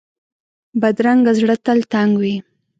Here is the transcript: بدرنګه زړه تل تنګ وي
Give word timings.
بدرنګه 0.81 1.31
زړه 1.39 1.55
تل 1.65 1.79
تنګ 1.91 2.11
وي 2.21 2.35